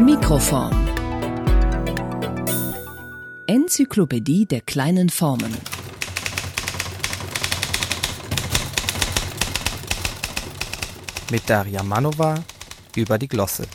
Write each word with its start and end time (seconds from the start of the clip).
Mikroform. 0.00 0.70
Enzyklopädie 3.48 4.46
der 4.46 4.60
kleinen 4.60 5.10
Formen. 5.10 5.52
Mit 11.32 11.50
Daria 11.50 11.82
Manova 11.82 12.44
über 12.94 13.18
die 13.18 13.26
Glosse. 13.26 13.66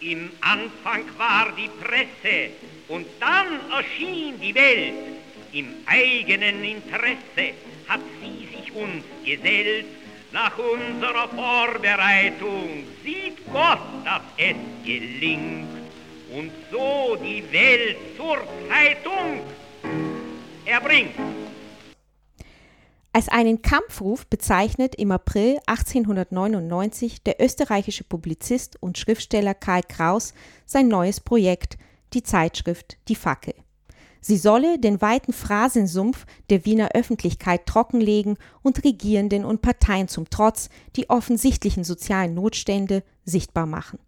Im 0.00 0.30
Anfang 0.40 1.04
war 1.16 1.52
die 1.56 1.70
Presse 1.80 2.50
und 2.88 3.06
dann 3.20 3.70
erschien 3.70 4.40
die 4.40 4.52
Welt. 4.52 4.94
Im 5.52 5.66
eigenen 5.86 6.64
Interesse 6.64 7.54
uns 8.80 9.04
gesellt. 9.24 9.86
Nach 10.32 10.56
unserer 10.58 11.28
Vorbereitung 11.28 12.84
sieht 13.04 13.44
Gott, 13.52 13.80
dass 14.04 14.22
es 14.36 14.56
gelingt. 14.84 15.68
Und 16.32 16.52
so 16.70 17.16
die 17.16 17.42
Welt 17.52 17.96
zur 18.16 18.38
Zeitung 18.68 19.40
erbringt. 20.64 21.14
Als 23.12 23.28
einen 23.28 23.60
Kampfruf 23.60 24.28
bezeichnet 24.28 24.94
im 24.94 25.10
April 25.10 25.58
1899 25.66 27.24
der 27.24 27.42
österreichische 27.42 28.04
Publizist 28.04 28.80
und 28.80 28.98
Schriftsteller 28.98 29.54
Karl 29.54 29.82
Kraus 29.82 30.32
sein 30.64 30.86
neues 30.86 31.20
Projekt, 31.20 31.76
die 32.12 32.22
Zeitschrift 32.22 32.98
Die 33.08 33.16
Fackel. 33.16 33.54
Sie 34.20 34.36
solle 34.36 34.78
den 34.78 35.00
weiten 35.00 35.32
Phrasensumpf 35.32 36.26
der 36.50 36.64
Wiener 36.64 36.90
Öffentlichkeit 36.94 37.66
trockenlegen 37.66 38.36
und 38.62 38.84
Regierenden 38.84 39.44
und 39.44 39.62
Parteien 39.62 40.08
zum 40.08 40.28
Trotz 40.28 40.68
die 40.96 41.08
offensichtlichen 41.08 41.84
sozialen 41.84 42.34
Notstände 42.34 43.02
sichtbar 43.24 43.66
machen. 43.66 43.98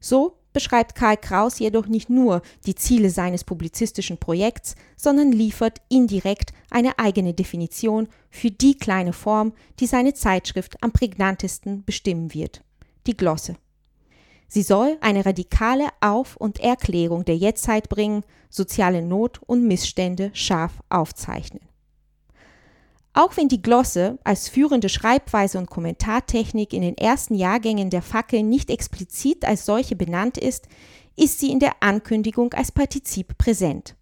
So 0.00 0.36
beschreibt 0.52 0.94
Karl 0.94 1.16
Kraus 1.16 1.58
jedoch 1.58 1.86
nicht 1.86 2.10
nur 2.10 2.42
die 2.66 2.74
Ziele 2.74 3.10
seines 3.10 3.44
publizistischen 3.44 4.18
Projekts, 4.18 4.74
sondern 4.96 5.32
liefert 5.32 5.80
indirekt 5.88 6.52
eine 6.70 6.98
eigene 6.98 7.34
Definition 7.34 8.08
für 8.30 8.50
die 8.50 8.76
kleine 8.76 9.12
Form, 9.12 9.52
die 9.80 9.86
seine 9.86 10.14
Zeitschrift 10.14 10.82
am 10.82 10.92
prägnantesten 10.92 11.84
bestimmen 11.84 12.34
wird, 12.34 12.62
die 13.06 13.16
Glosse. 13.16 13.56
Sie 14.48 14.62
soll 14.62 14.96
eine 15.02 15.26
radikale 15.26 15.88
Auf- 16.00 16.36
und 16.36 16.58
Erklärung 16.58 17.24
der 17.24 17.36
Jetztzeit 17.36 17.88
bringen, 17.88 18.24
soziale 18.48 19.02
Not 19.02 19.40
und 19.46 19.66
Missstände 19.66 20.30
scharf 20.32 20.72
aufzeichnen. 20.88 21.60
Auch 23.12 23.36
wenn 23.36 23.48
die 23.48 23.62
Glosse 23.62 24.18
als 24.24 24.48
führende 24.48 24.88
Schreibweise 24.88 25.58
und 25.58 25.68
Kommentartechnik 25.68 26.72
in 26.72 26.82
den 26.82 26.96
ersten 26.96 27.34
Jahrgängen 27.34 27.90
der 27.90 28.00
Fackel 28.00 28.42
nicht 28.42 28.70
explizit 28.70 29.44
als 29.44 29.66
solche 29.66 29.96
benannt 29.96 30.38
ist, 30.38 30.68
ist 31.16 31.40
sie 31.40 31.50
in 31.50 31.58
der 31.58 31.82
Ankündigung 31.82 32.54
als 32.54 32.72
Partizip 32.72 33.36
präsent. 33.36 33.96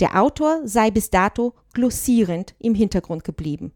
Der 0.00 0.20
Autor 0.20 0.60
sei 0.64 0.90
bis 0.90 1.10
dato 1.10 1.54
glossierend 1.72 2.54
im 2.58 2.74
Hintergrund 2.74 3.24
geblieben. 3.24 3.72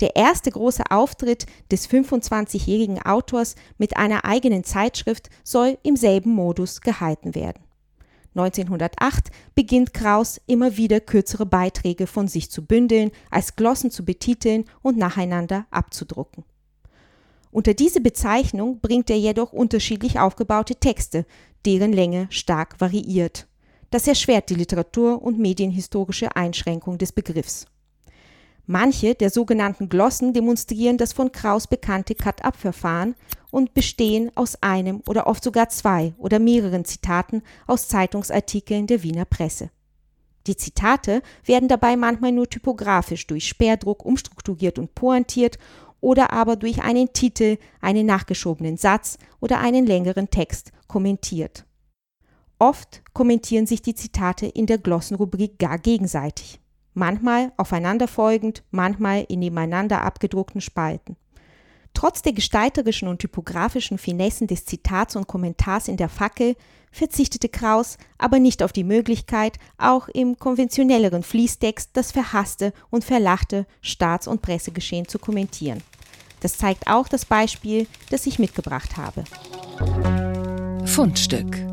Der 0.00 0.14
erste 0.14 0.50
große 0.50 0.84
Auftritt 0.90 1.46
des 1.72 1.88
25-jährigen 1.88 3.02
Autors 3.02 3.56
mit 3.78 3.96
einer 3.96 4.24
eigenen 4.24 4.62
Zeitschrift 4.62 5.28
soll 5.42 5.78
im 5.82 5.96
selben 5.96 6.30
Modus 6.30 6.80
gehalten 6.80 7.34
werden. 7.34 7.62
1908 8.34 9.30
beginnt 9.56 9.92
Kraus 9.92 10.40
immer 10.46 10.76
wieder 10.76 11.00
kürzere 11.00 11.46
Beiträge 11.46 12.06
von 12.06 12.28
sich 12.28 12.50
zu 12.50 12.64
bündeln, 12.64 13.10
als 13.30 13.56
Glossen 13.56 13.90
zu 13.90 14.04
betiteln 14.04 14.64
und 14.82 14.96
nacheinander 14.96 15.66
abzudrucken. 15.70 16.44
Unter 17.50 17.74
diese 17.74 18.00
Bezeichnung 18.00 18.78
bringt 18.80 19.10
er 19.10 19.18
jedoch 19.18 19.52
unterschiedlich 19.52 20.20
aufgebaute 20.20 20.76
Texte, 20.76 21.26
deren 21.64 21.92
Länge 21.92 22.28
stark 22.30 22.80
variiert. 22.80 23.48
Das 23.90 24.06
erschwert 24.06 24.50
die 24.50 24.54
Literatur- 24.54 25.22
und 25.22 25.38
medienhistorische 25.38 26.36
Einschränkung 26.36 26.98
des 26.98 27.10
Begriffs. 27.10 27.66
Manche 28.70 29.14
der 29.14 29.30
sogenannten 29.30 29.88
Glossen 29.88 30.34
demonstrieren 30.34 30.98
das 30.98 31.14
von 31.14 31.32
Kraus 31.32 31.66
bekannte 31.66 32.14
Cut-up-Verfahren 32.14 33.14
und 33.50 33.72
bestehen 33.72 34.30
aus 34.34 34.62
einem 34.62 35.02
oder 35.08 35.26
oft 35.26 35.42
sogar 35.42 35.70
zwei 35.70 36.12
oder 36.18 36.38
mehreren 36.38 36.84
Zitaten 36.84 37.40
aus 37.66 37.88
Zeitungsartikeln 37.88 38.86
der 38.86 39.02
Wiener 39.02 39.24
Presse. 39.24 39.70
Die 40.46 40.54
Zitate 40.54 41.22
werden 41.46 41.70
dabei 41.70 41.96
manchmal 41.96 42.30
nur 42.30 42.46
typografisch 42.46 43.26
durch 43.26 43.48
Sperrdruck 43.48 44.04
umstrukturiert 44.04 44.78
und 44.78 44.94
pointiert 44.94 45.58
oder 46.02 46.34
aber 46.34 46.56
durch 46.56 46.82
einen 46.82 47.14
Titel, 47.14 47.56
einen 47.80 48.04
nachgeschobenen 48.04 48.76
Satz 48.76 49.16
oder 49.40 49.60
einen 49.60 49.86
längeren 49.86 50.28
Text 50.28 50.72
kommentiert. 50.88 51.64
Oft 52.58 53.02
kommentieren 53.14 53.66
sich 53.66 53.80
die 53.80 53.94
Zitate 53.94 54.44
in 54.44 54.66
der 54.66 54.76
Glossenrubrik 54.76 55.58
gar 55.58 55.78
gegenseitig 55.78 56.60
manchmal 56.94 57.52
aufeinanderfolgend, 57.56 58.62
manchmal 58.70 59.24
in 59.28 59.40
nebeneinander 59.40 60.02
abgedruckten 60.02 60.60
Spalten. 60.60 61.16
Trotz 61.94 62.22
der 62.22 62.32
gestalterischen 62.32 63.08
und 63.08 63.18
typografischen 63.18 63.98
Finessen 63.98 64.46
des 64.46 64.64
Zitats 64.64 65.16
und 65.16 65.26
Kommentars 65.26 65.88
in 65.88 65.96
der 65.96 66.08
Fackel 66.08 66.54
verzichtete 66.92 67.48
Kraus 67.48 67.98
aber 68.18 68.38
nicht 68.38 68.62
auf 68.62 68.72
die 68.72 68.84
Möglichkeit, 68.84 69.58
auch 69.78 70.08
im 70.08 70.38
konventionelleren 70.38 71.22
Fließtext 71.22 71.90
das 71.92 72.12
verhasste 72.12 72.72
und 72.90 73.04
verlachte 73.04 73.66
Staats- 73.80 74.28
und 74.28 74.42
Pressegeschehen 74.42 75.08
zu 75.08 75.18
kommentieren. 75.18 75.82
Das 76.40 76.56
zeigt 76.56 76.86
auch 76.86 77.08
das 77.08 77.24
Beispiel, 77.24 77.86
das 78.10 78.26
ich 78.26 78.38
mitgebracht 78.38 78.96
habe. 78.96 79.24
Fundstück 80.86 81.67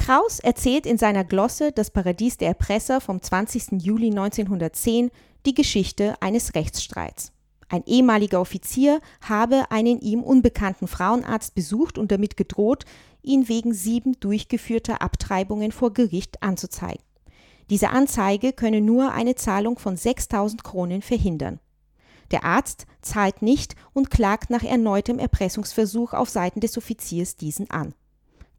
Kraus 0.00 0.40
erzählt 0.40 0.86
in 0.86 0.96
seiner 0.96 1.24
Glosse 1.24 1.72
Das 1.72 1.90
Paradies 1.90 2.38
der 2.38 2.48
Erpresser 2.48 3.02
vom 3.02 3.20
20. 3.20 3.82
Juli 3.82 4.08
1910 4.08 5.10
die 5.44 5.52
Geschichte 5.52 6.14
eines 6.22 6.54
Rechtsstreits. 6.54 7.32
Ein 7.68 7.84
ehemaliger 7.84 8.40
Offizier 8.40 9.00
habe 9.20 9.70
einen 9.70 10.00
ihm 10.00 10.22
unbekannten 10.22 10.88
Frauenarzt 10.88 11.54
besucht 11.54 11.98
und 11.98 12.10
damit 12.10 12.38
gedroht, 12.38 12.86
ihn 13.22 13.46
wegen 13.50 13.74
sieben 13.74 14.18
durchgeführter 14.20 15.02
Abtreibungen 15.02 15.70
vor 15.70 15.92
Gericht 15.92 16.42
anzuzeigen. 16.42 17.04
Diese 17.68 17.90
Anzeige 17.90 18.54
könne 18.54 18.80
nur 18.80 19.12
eine 19.12 19.34
Zahlung 19.34 19.78
von 19.78 19.98
6000 19.98 20.64
Kronen 20.64 21.02
verhindern. 21.02 21.60
Der 22.30 22.44
Arzt 22.44 22.86
zahlt 23.02 23.42
nicht 23.42 23.76
und 23.92 24.10
klagt 24.10 24.48
nach 24.48 24.62
erneutem 24.62 25.18
Erpressungsversuch 25.18 26.14
auf 26.14 26.30
Seiten 26.30 26.60
des 26.60 26.78
Offiziers 26.78 27.36
diesen 27.36 27.68
an. 27.70 27.92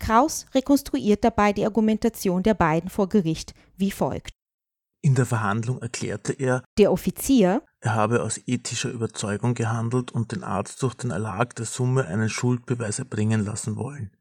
Kraus 0.01 0.47
rekonstruiert 0.53 1.23
dabei 1.23 1.53
die 1.53 1.63
Argumentation 1.63 2.43
der 2.43 2.55
beiden 2.55 2.89
vor 2.89 3.07
Gericht 3.07 3.53
wie 3.77 3.91
folgt. 3.91 4.31
In 5.03 5.15
der 5.15 5.25
Verhandlung 5.25 5.81
erklärte 5.81 6.33
er, 6.33 6.63
der 6.77 6.91
Offizier, 6.91 7.63
er 7.79 7.95
habe 7.95 8.21
aus 8.21 8.39
ethischer 8.45 8.89
Überzeugung 8.89 9.53
gehandelt 9.53 10.11
und 10.11 10.31
den 10.31 10.43
Arzt 10.43 10.81
durch 10.83 10.93
den 10.95 11.11
Erlag 11.11 11.53
der 11.55 11.65
Summe 11.65 12.05
einen 12.05 12.29
Schuldbeweis 12.29 12.99
erbringen 12.99 13.45
lassen 13.45 13.77
wollen. 13.77 14.11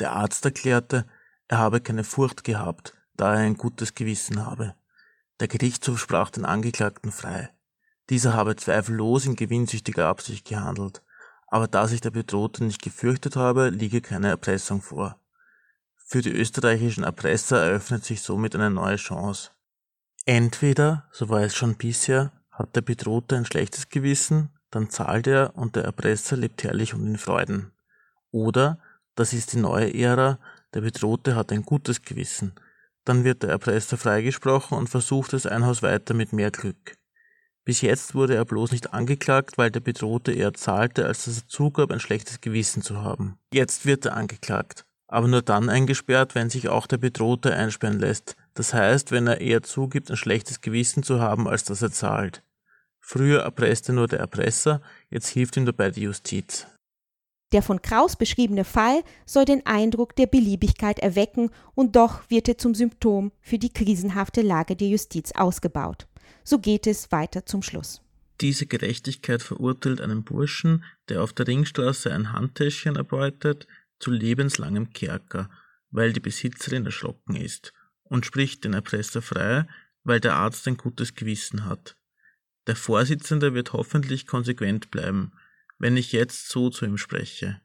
Der 0.00 0.12
Arzt 0.12 0.44
erklärte, 0.44 1.06
er 1.48 1.58
habe 1.58 1.80
keine 1.80 2.02
Furcht 2.02 2.42
gehabt, 2.42 2.94
da 3.14 3.34
er 3.34 3.40
ein 3.40 3.56
gutes 3.56 3.94
Gewissen 3.94 4.44
habe. 4.44 4.74
Der 5.38 5.48
Gerichtshof 5.48 6.00
sprach 6.00 6.30
den 6.30 6.44
Angeklagten 6.44 7.12
frei. 7.12 7.50
Dieser 8.10 8.34
habe 8.34 8.56
zweifellos 8.56 9.26
in 9.26 9.36
gewinnsüchtiger 9.36 10.06
Absicht 10.06 10.46
gehandelt 10.46 11.02
aber 11.46 11.68
da 11.68 11.86
sich 11.86 12.00
der 12.00 12.10
Bedrohte 12.10 12.64
nicht 12.64 12.82
gefürchtet 12.82 13.36
habe, 13.36 13.70
liege 13.70 14.00
keine 14.00 14.28
Erpressung 14.28 14.82
vor. 14.82 15.20
Für 15.96 16.22
die 16.22 16.32
österreichischen 16.32 17.04
Erpresser 17.04 17.62
eröffnet 17.62 18.04
sich 18.04 18.22
somit 18.22 18.54
eine 18.54 18.70
neue 18.70 18.96
Chance. 18.96 19.50
Entweder, 20.24 21.08
so 21.12 21.28
war 21.28 21.42
es 21.42 21.54
schon 21.54 21.76
bisher, 21.76 22.32
hat 22.50 22.74
der 22.74 22.80
Bedrohte 22.80 23.36
ein 23.36 23.44
schlechtes 23.44 23.88
Gewissen, 23.88 24.50
dann 24.70 24.90
zahlt 24.90 25.26
er 25.26 25.56
und 25.56 25.76
der 25.76 25.84
Erpresser 25.84 26.36
lebt 26.36 26.62
herrlich 26.64 26.94
und 26.94 27.06
in 27.06 27.18
Freuden. 27.18 27.72
Oder, 28.30 28.78
das 29.14 29.32
ist 29.32 29.52
die 29.52 29.58
neue 29.58 29.94
Ära, 29.94 30.38
der 30.74 30.80
Bedrohte 30.80 31.36
hat 31.36 31.52
ein 31.52 31.62
gutes 31.62 32.02
Gewissen, 32.02 32.54
dann 33.04 33.24
wird 33.24 33.42
der 33.42 33.50
Erpresser 33.50 33.96
freigesprochen 33.96 34.76
und 34.76 34.88
versucht 34.88 35.32
es 35.32 35.46
ein 35.46 35.64
Haus 35.64 35.82
weiter 35.82 36.12
mit 36.12 36.32
mehr 36.32 36.50
Glück. 36.50 36.96
Bis 37.66 37.80
jetzt 37.80 38.14
wurde 38.14 38.36
er 38.36 38.44
bloß 38.44 38.70
nicht 38.70 38.94
angeklagt, 38.94 39.58
weil 39.58 39.72
der 39.72 39.80
Bedrohte 39.80 40.30
eher 40.30 40.54
zahlte, 40.54 41.04
als 41.04 41.24
dass 41.24 41.38
er 41.38 41.48
zugab, 41.48 41.90
ein 41.90 41.98
schlechtes 41.98 42.40
Gewissen 42.40 42.80
zu 42.80 43.02
haben. 43.02 43.38
Jetzt 43.52 43.84
wird 43.84 44.06
er 44.06 44.16
angeklagt, 44.16 44.86
aber 45.08 45.26
nur 45.26 45.42
dann 45.42 45.68
eingesperrt, 45.68 46.36
wenn 46.36 46.48
sich 46.48 46.68
auch 46.68 46.86
der 46.86 46.98
Bedrohte 46.98 47.52
einsperren 47.52 47.98
lässt. 47.98 48.36
Das 48.54 48.72
heißt, 48.72 49.10
wenn 49.10 49.26
er 49.26 49.40
eher 49.40 49.64
zugibt, 49.64 50.12
ein 50.12 50.16
schlechtes 50.16 50.60
Gewissen 50.60 51.02
zu 51.02 51.20
haben, 51.20 51.48
als 51.48 51.64
dass 51.64 51.82
er 51.82 51.90
zahlt. 51.90 52.44
Früher 53.00 53.40
erpresste 53.40 53.92
nur 53.92 54.06
der 54.06 54.20
Erpresser, 54.20 54.80
jetzt 55.10 55.26
hilft 55.26 55.56
ihm 55.56 55.66
dabei 55.66 55.90
die 55.90 56.02
Justiz. 56.02 56.68
Der 57.52 57.62
von 57.62 57.82
Kraus 57.82 58.14
beschriebene 58.14 58.64
Fall 58.64 59.02
soll 59.24 59.44
den 59.44 59.66
Eindruck 59.66 60.14
der 60.14 60.26
Beliebigkeit 60.26 61.00
erwecken 61.00 61.50
und 61.74 61.96
doch 61.96 62.30
wird 62.30 62.48
er 62.48 62.58
zum 62.58 62.76
Symptom 62.76 63.32
für 63.40 63.58
die 63.58 63.72
krisenhafte 63.72 64.42
Lage 64.42 64.76
der 64.76 64.88
Justiz 64.88 65.32
ausgebaut. 65.32 66.06
So 66.44 66.58
geht 66.58 66.86
es 66.86 67.10
weiter 67.12 67.46
zum 67.46 67.62
Schluss. 67.62 68.00
Diese 68.40 68.66
Gerechtigkeit 68.66 69.42
verurteilt 69.42 70.00
einen 70.00 70.22
Burschen, 70.24 70.84
der 71.08 71.22
auf 71.22 71.32
der 71.32 71.46
Ringstraße 71.46 72.12
ein 72.12 72.32
Handtäschchen 72.32 72.96
erbeutet, 72.96 73.66
zu 73.98 74.10
lebenslangem 74.10 74.90
Kerker, 74.90 75.48
weil 75.90 76.12
die 76.12 76.20
Besitzerin 76.20 76.84
erschrocken 76.84 77.36
ist, 77.36 77.72
und 78.02 78.26
spricht 78.26 78.64
den 78.64 78.74
Erpresser 78.74 79.22
frei, 79.22 79.66
weil 80.04 80.20
der 80.20 80.34
Arzt 80.34 80.68
ein 80.68 80.76
gutes 80.76 81.14
Gewissen 81.14 81.64
hat. 81.64 81.96
Der 82.66 82.76
Vorsitzende 82.76 83.54
wird 83.54 83.72
hoffentlich 83.72 84.26
konsequent 84.26 84.90
bleiben, 84.90 85.32
wenn 85.78 85.96
ich 85.96 86.12
jetzt 86.12 86.48
so 86.48 86.68
zu 86.70 86.84
ihm 86.84 86.98
spreche. 86.98 87.60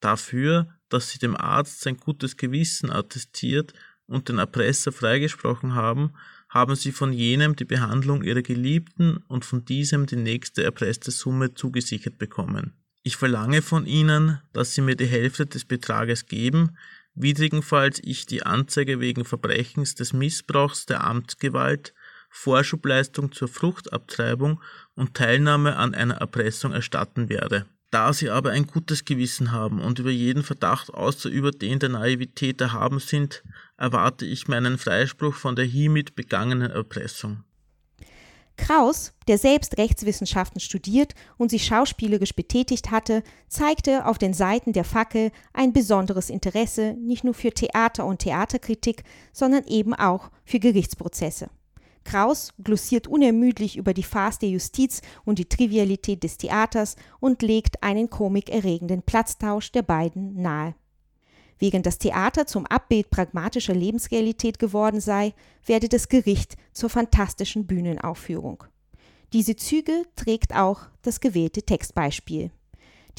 Dafür, 0.00 0.74
dass 0.88 1.10
Sie 1.10 1.18
dem 1.18 1.36
Arzt 1.36 1.80
sein 1.80 1.96
gutes 1.96 2.36
Gewissen 2.36 2.90
attestiert 2.90 3.74
und 4.06 4.28
den 4.28 4.38
Erpresser 4.38 4.92
freigesprochen 4.92 5.74
haben, 5.74 6.14
haben 6.50 6.74
Sie 6.74 6.92
von 6.92 7.12
jenem 7.12 7.56
die 7.56 7.64
Behandlung 7.64 8.22
Ihrer 8.22 8.42
Geliebten 8.42 9.18
und 9.28 9.44
von 9.44 9.64
diesem 9.64 10.06
die 10.06 10.16
nächste 10.16 10.64
erpresste 10.64 11.12
Summe 11.12 11.54
zugesichert 11.54 12.18
bekommen. 12.18 12.74
Ich 13.02 13.16
verlange 13.16 13.62
von 13.62 13.86
Ihnen, 13.86 14.40
dass 14.52 14.74
Sie 14.74 14.82
mir 14.82 14.96
die 14.96 15.06
Hälfte 15.06 15.46
des 15.46 15.64
Betrages 15.64 16.26
geben, 16.26 16.76
widrigenfalls 17.14 18.00
ich 18.02 18.26
die 18.26 18.42
Anzeige 18.42 19.00
wegen 19.00 19.24
Verbrechens 19.24 19.94
des 19.94 20.12
Missbrauchs 20.12 20.86
der 20.86 21.04
Amtsgewalt, 21.04 21.94
Vorschubleistung 22.28 23.32
zur 23.32 23.48
Fruchtabtreibung 23.48 24.60
und 24.94 25.14
Teilnahme 25.14 25.76
an 25.76 25.94
einer 25.94 26.16
Erpressung 26.16 26.72
erstatten 26.72 27.28
werde. 27.28 27.66
Da 27.90 28.12
sie 28.12 28.30
aber 28.30 28.50
ein 28.50 28.66
gutes 28.66 29.04
Gewissen 29.04 29.50
haben 29.50 29.80
und 29.80 29.98
über 29.98 30.10
jeden 30.10 30.44
Verdacht 30.44 30.94
außer 30.94 31.28
über 31.28 31.50
den 31.50 31.80
der 31.80 31.88
Naivität 31.88 32.60
erhaben 32.60 33.00
sind, 33.00 33.42
erwarte 33.76 34.24
ich 34.24 34.46
meinen 34.46 34.78
Freispruch 34.78 35.34
von 35.34 35.56
der 35.56 35.64
hiermit 35.64 36.14
begangenen 36.14 36.70
Erpressung. 36.70 37.42
Kraus, 38.56 39.14
der 39.26 39.38
selbst 39.38 39.78
Rechtswissenschaften 39.78 40.60
studiert 40.60 41.14
und 41.38 41.50
sich 41.50 41.64
schauspielerisch 41.64 42.34
betätigt 42.34 42.90
hatte, 42.90 43.22
zeigte 43.48 44.06
auf 44.06 44.18
den 44.18 44.34
Seiten 44.34 44.72
der 44.72 44.84
Fackel 44.84 45.32
ein 45.54 45.72
besonderes 45.72 46.30
Interesse 46.30 46.94
nicht 47.00 47.24
nur 47.24 47.34
für 47.34 47.52
Theater 47.52 48.04
und 48.04 48.20
Theaterkritik, 48.20 49.02
sondern 49.32 49.64
eben 49.64 49.94
auch 49.94 50.30
für 50.44 50.60
Gerichtsprozesse. 50.60 51.48
Kraus 52.04 52.52
glossiert 52.62 53.06
unermüdlich 53.06 53.76
über 53.76 53.94
die 53.94 54.02
Farce 54.02 54.38
der 54.38 54.48
Justiz 54.48 55.02
und 55.24 55.38
die 55.38 55.48
Trivialität 55.48 56.22
des 56.22 56.38
Theaters 56.38 56.96
und 57.20 57.42
legt 57.42 57.82
einen 57.82 58.10
komikerregenden 58.10 59.02
Platztausch 59.02 59.72
der 59.72 59.82
beiden 59.82 60.40
nahe. 60.40 60.74
Während 61.58 61.84
das 61.84 61.98
Theater 61.98 62.46
zum 62.46 62.64
Abbild 62.66 63.10
pragmatischer 63.10 63.74
Lebensrealität 63.74 64.58
geworden 64.58 65.00
sei, 65.00 65.34
werde 65.66 65.88
das 65.88 66.08
Gericht 66.08 66.56
zur 66.72 66.88
fantastischen 66.88 67.66
Bühnenaufführung. 67.66 68.64
Diese 69.34 69.56
Züge 69.56 70.04
trägt 70.16 70.56
auch 70.56 70.80
das 71.02 71.20
gewählte 71.20 71.62
Textbeispiel. 71.62 72.50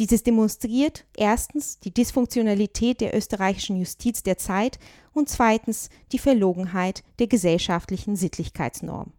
Dieses 0.01 0.23
demonstriert 0.23 1.05
erstens 1.15 1.77
die 1.77 1.93
Dysfunktionalität 1.93 3.01
der 3.01 3.15
österreichischen 3.15 3.77
Justiz 3.77 4.23
der 4.23 4.35
Zeit 4.35 4.79
und 5.13 5.29
zweitens 5.29 5.91
die 6.11 6.17
Verlogenheit 6.17 7.03
der 7.19 7.27
gesellschaftlichen 7.27 8.15
Sittlichkeitsnorm. 8.15 9.13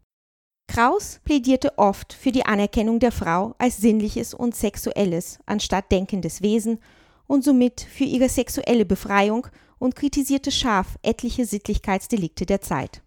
Kraus 0.66 1.20
plädierte 1.22 1.78
oft 1.78 2.12
für 2.12 2.32
die 2.32 2.46
Anerkennung 2.46 2.98
der 2.98 3.12
Frau 3.12 3.54
als 3.58 3.76
sinnliches 3.76 4.34
und 4.34 4.56
sexuelles 4.56 5.38
anstatt 5.46 5.92
denkendes 5.92 6.42
Wesen 6.42 6.80
und 7.28 7.44
somit 7.44 7.82
für 7.82 8.02
ihre 8.02 8.28
sexuelle 8.28 8.84
Befreiung 8.84 9.46
und 9.78 9.94
kritisierte 9.94 10.50
scharf 10.50 10.98
etliche 11.02 11.46
Sittlichkeitsdelikte 11.46 12.44
der 12.44 12.60
Zeit. 12.60 13.02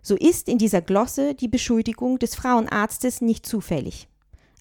So 0.00 0.14
ist 0.14 0.48
in 0.48 0.58
dieser 0.58 0.80
Glosse 0.80 1.34
die 1.34 1.48
Beschuldigung 1.48 2.20
des 2.20 2.36
Frauenarztes 2.36 3.20
nicht 3.20 3.46
zufällig. 3.46 4.06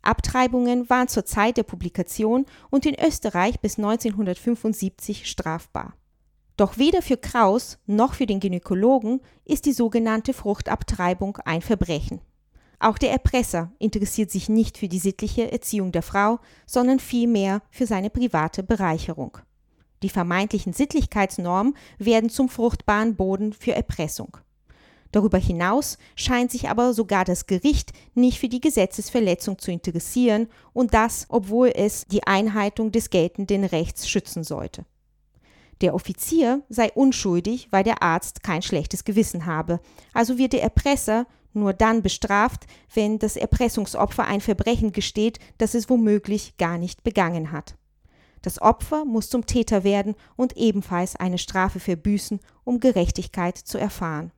Abtreibungen 0.04 0.90
waren 0.90 1.08
zur 1.08 1.26
Zeit 1.26 1.58
der 1.58 1.64
Publikation 1.64 2.46
und 2.70 2.86
in 2.86 2.96
Österreich 3.04 3.60
bis 3.60 3.78
1975 3.78 5.28
strafbar. 5.28 5.94
Doch 6.56 6.78
weder 6.78 7.02
für 7.02 7.18
Kraus 7.18 7.80
noch 7.88 8.14
für 8.14 8.28
den 8.28 8.40
Gynäkologen 8.40 9.22
ist 9.44 9.66
die 9.66 9.74
sogenannte 9.74 10.34
Fruchtabtreibung 10.34 11.38
ein 11.38 11.62
Verbrechen. 11.62 12.22
Auch 12.80 12.98
der 12.98 13.12
Erpresser 13.12 13.72
interessiert 13.80 14.30
sich 14.30 14.50
nicht 14.50 14.78
für 14.78 14.90
die 14.90 15.00
sittliche 15.00 15.52
Erziehung 15.52 15.92
der 15.92 16.04
Frau, 16.04 16.40
sondern 16.66 17.00
vielmehr 17.00 17.62
für 17.72 17.88
seine 17.88 18.10
private 18.10 18.62
Bereicherung. 18.62 19.38
Die 20.04 20.10
vermeintlichen 20.10 20.74
Sittlichkeitsnormen 20.74 21.76
werden 21.98 22.30
zum 22.30 22.50
fruchtbaren 22.50 23.16
Boden 23.16 23.54
für 23.54 23.74
Erpressung. 23.74 24.38
Darüber 25.14 25.38
hinaus 25.38 26.00
scheint 26.16 26.52
sich 26.52 26.70
aber 26.70 26.92
sogar 26.92 27.24
das 27.24 27.46
Gericht 27.46 27.92
nicht 28.16 28.40
für 28.40 28.50
die 28.50 28.60
Gesetzesverletzung 28.60 29.60
zu 29.60 29.72
interessieren 29.72 30.48
und 30.74 30.96
das, 30.96 31.28
obwohl 31.30 31.72
es 31.74 32.06
die 32.08 32.24
Einhaltung 32.24 32.92
des 32.92 33.12
geltenden 33.12 33.64
Rechts 33.64 34.10
schützen 34.10 34.44
sollte. 34.44 34.86
Der 35.82 35.94
Offizier 35.94 36.64
sei 36.68 36.92
unschuldig, 36.92 37.68
weil 37.70 37.84
der 37.84 38.02
Arzt 38.02 38.42
kein 38.42 38.64
schlechtes 38.64 39.04
Gewissen 39.04 39.46
habe, 39.46 39.80
also 40.14 40.40
wird 40.40 40.54
der 40.54 40.64
Erpresser 40.64 41.28
nur 41.54 41.74
dann 41.74 42.02
bestraft, 42.02 42.66
wenn 42.92 43.20
das 43.20 43.36
Erpressungsopfer 43.36 44.26
ein 44.26 44.42
Verbrechen 44.42 44.94
gesteht, 44.94 45.38
das 45.60 45.76
es 45.76 45.92
womöglich 45.92 46.58
gar 46.58 46.80
nicht 46.80 47.04
begangen 47.04 47.52
hat. 47.52 47.76
Das 48.42 48.60
Opfer 48.60 49.06
muss 49.06 49.30
zum 49.30 49.46
Täter 49.46 49.84
werden 49.84 50.16
und 50.36 50.58
ebenfalls 50.58 51.16
eine 51.16 51.38
Strafe 51.38 51.80
verbüßen, 51.80 52.40
um 52.64 52.80
Gerechtigkeit 52.80 53.60
zu 53.60 53.78
erfahren. 53.78 54.32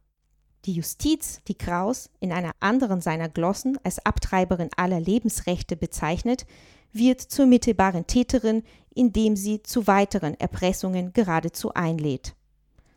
Die 0.66 0.74
Justiz, 0.74 1.42
die 1.48 1.54
Kraus 1.54 2.10
in 2.20 2.32
einer 2.32 2.52
anderen 2.60 3.00
seiner 3.00 3.30
Glossen 3.30 3.78
als 3.84 4.04
Abtreiberin 4.04 4.70
aller 4.76 5.00
Lebensrechte 5.00 5.78
bezeichnet, 5.78 6.48
wird 6.92 7.22
zur 7.22 7.46
mittelbaren 7.46 8.08
Täterin, 8.08 8.64
indem 8.96 9.36
sie 9.36 9.62
zu 9.62 9.86
weiteren 9.86 10.34
Erpressungen 10.40 11.14
geradezu 11.14 11.74
einlädt. 11.76 12.36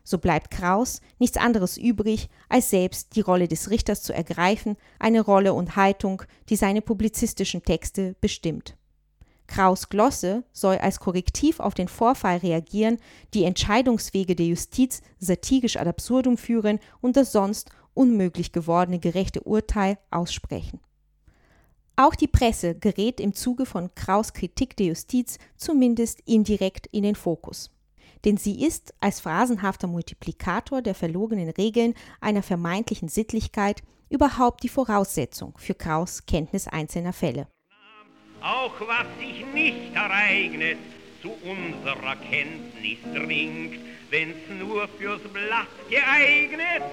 So 0.03 0.17
bleibt 0.17 0.49
Kraus 0.49 1.01
nichts 1.19 1.37
anderes 1.37 1.77
übrig, 1.77 2.29
als 2.47 2.71
selbst 2.71 3.15
die 3.15 3.21
Rolle 3.21 3.47
des 3.47 3.69
Richters 3.69 4.01
zu 4.01 4.13
ergreifen, 4.13 4.75
eine 4.97 5.21
Rolle 5.21 5.53
und 5.53 5.75
Haltung, 5.75 6.23
die 6.49 6.55
seine 6.55 6.81
publizistischen 6.81 7.61
Texte 7.61 8.15
bestimmt. 8.19 8.78
Kraus 9.49 9.89
Glosse 9.89 10.43
soll 10.53 10.77
als 10.77 10.99
Korrektiv 10.99 11.59
auf 11.59 11.73
den 11.73 11.89
Vorfall 11.89 12.37
reagieren, 12.37 12.97
die 13.33 13.43
Entscheidungswege 13.43 14.35
der 14.35 14.45
Justiz 14.45 15.01
satirisch 15.19 15.75
ad 15.75 15.89
absurdum 15.89 16.37
führen 16.37 16.79
und 17.01 17.17
das 17.17 17.33
sonst 17.33 17.69
unmöglich 17.93 18.53
gewordene 18.53 18.99
gerechte 18.99 19.41
Urteil 19.41 19.97
aussprechen. 20.11 20.79
Auch 21.97 22.15
die 22.15 22.27
Presse 22.27 22.75
gerät 22.75 23.19
im 23.19 23.33
Zuge 23.33 23.65
von 23.65 23.93
Kraus 23.93 24.31
Kritik 24.31 24.77
der 24.77 24.85
Justiz 24.85 25.37
zumindest 25.57 26.21
indirekt 26.25 26.87
in 26.87 27.03
den 27.03 27.15
Fokus 27.15 27.71
denn 28.25 28.37
sie 28.37 28.65
ist 28.65 28.93
als 28.99 29.19
phrasenhafter 29.19 29.87
Multiplikator 29.87 30.81
der 30.81 30.95
verlogenen 30.95 31.49
Regeln 31.49 31.93
einer 32.19 32.43
vermeintlichen 32.43 33.07
Sittlichkeit 33.07 33.81
überhaupt 34.09 34.63
die 34.63 34.69
Voraussetzung 34.69 35.53
für 35.57 35.75
Kraus 35.75 36.25
Kenntnis 36.25 36.67
einzelner 36.67 37.13
Fälle. 37.13 37.47
Auch 38.41 38.79
was 38.79 39.05
sich 39.19 39.45
nicht 39.53 39.93
ereignet, 39.93 40.77
zu 41.21 41.31
unserer 41.43 42.15
Kenntnis 42.15 42.99
dringt, 43.13 43.79
wenn's 44.09 44.37
nur 44.57 44.87
fürs 44.87 45.21
Blatt 45.21 45.67
geeignet, 45.89 46.83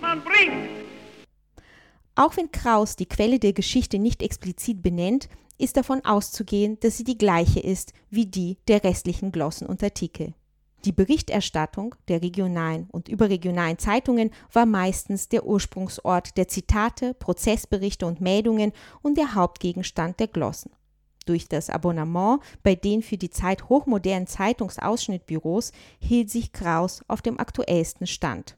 man 0.00 0.22
bringt. 0.22 0.70
Auch 2.14 2.36
wenn 2.36 2.50
Kraus 2.50 2.96
die 2.96 3.06
Quelle 3.06 3.38
der 3.38 3.52
Geschichte 3.52 3.98
nicht 3.98 4.22
explizit 4.22 4.82
benennt, 4.82 5.28
ist 5.58 5.76
davon 5.76 6.04
auszugehen, 6.04 6.78
dass 6.80 6.96
sie 6.96 7.04
die 7.04 7.18
gleiche 7.18 7.60
ist 7.60 7.92
wie 8.08 8.26
die 8.26 8.56
der 8.66 8.82
restlichen 8.82 9.32
Glossen 9.32 9.66
und 9.66 9.82
Artikel. 9.82 10.34
Die 10.86 10.92
Berichterstattung 10.92 11.94
der 12.08 12.22
regionalen 12.22 12.88
und 12.90 13.08
überregionalen 13.08 13.78
Zeitungen 13.78 14.30
war 14.52 14.64
meistens 14.64 15.28
der 15.28 15.44
Ursprungsort 15.44 16.38
der 16.38 16.48
Zitate, 16.48 17.12
Prozessberichte 17.12 18.06
und 18.06 18.22
Meldungen 18.22 18.72
und 19.02 19.18
der 19.18 19.34
Hauptgegenstand 19.34 20.18
der 20.20 20.28
Glossen. 20.28 20.70
Durch 21.26 21.48
das 21.48 21.68
Abonnement 21.68 22.40
bei 22.62 22.74
den 22.74 23.02
für 23.02 23.18
die 23.18 23.28
Zeit 23.28 23.68
hochmodernen 23.68 24.26
Zeitungsausschnittbüros 24.26 25.72
hielt 25.98 26.30
sich 26.30 26.52
Kraus 26.52 27.02
auf 27.08 27.20
dem 27.20 27.38
aktuellsten 27.38 28.06
Stand. 28.06 28.56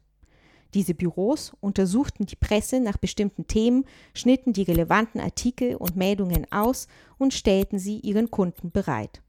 Diese 0.74 0.94
Büros 0.94 1.52
untersuchten 1.60 2.24
die 2.24 2.36
Presse 2.36 2.80
nach 2.80 2.96
bestimmten 2.96 3.46
Themen, 3.46 3.84
schnitten 4.14 4.52
die 4.52 4.62
relevanten 4.62 5.20
Artikel 5.20 5.74
und 5.74 5.96
Meldungen 5.96 6.50
aus 6.50 6.86
und 7.18 7.34
stellten 7.34 7.78
sie 7.78 7.98
ihren 7.98 8.30
Kunden 8.30 8.70
bereit. 8.70 9.22